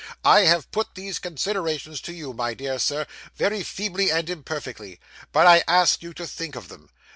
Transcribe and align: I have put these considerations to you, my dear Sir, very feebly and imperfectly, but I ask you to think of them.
I 0.25 0.45
have 0.45 0.71
put 0.71 0.95
these 0.95 1.19
considerations 1.19 2.01
to 2.01 2.11
you, 2.11 2.33
my 2.33 2.55
dear 2.55 2.79
Sir, 2.79 3.05
very 3.35 3.61
feebly 3.61 4.11
and 4.11 4.27
imperfectly, 4.31 4.99
but 5.31 5.45
I 5.45 5.63
ask 5.67 6.01
you 6.01 6.11
to 6.15 6.25
think 6.25 6.55
of 6.55 6.69
them. 6.69 6.89